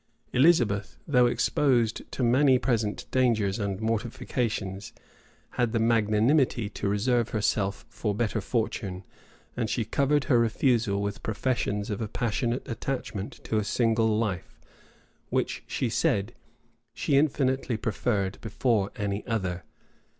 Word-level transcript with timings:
Elizabeth, 0.33 0.97
though 1.07 1.27
exposed 1.27 2.01
to 2.11 2.23
many 2.23 2.57
present 2.57 3.05
dangers 3.11 3.59
and 3.59 3.79
mortifications, 3.79 4.93
had 5.57 5.73
the 5.73 5.79
magnanimity 5.79 6.69
to 6.69 6.89
reserve 6.89 7.29
herself 7.29 7.85
for 7.87 8.15
better 8.15 8.41
fortune; 8.41 9.05
and 9.55 9.69
she 9.69 9.85
covered 9.85 10.23
her 10.23 10.39
refusal 10.39 11.03
with 11.03 11.21
professions 11.21 11.91
of 11.91 12.01
a 12.01 12.07
passionate 12.07 12.67
attachment 12.67 13.33
to 13.43 13.57
a 13.59 13.63
single 13.63 14.07
life, 14.17 14.59
which, 15.29 15.63
she 15.67 15.87
said, 15.87 16.33
she 16.95 17.15
infinitely 17.15 17.77
preferred 17.77 18.41
before 18.41 18.91
any 18.95 19.23
other. 19.27 19.63